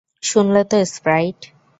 শুনলে 0.23 0.61
তো, 0.63 0.77
স্প্রাইট? 0.85 1.39